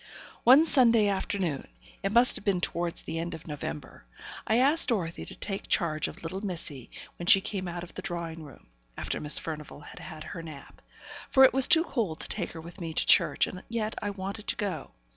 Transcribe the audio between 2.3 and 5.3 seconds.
have been towards the end of November I asked Dorothy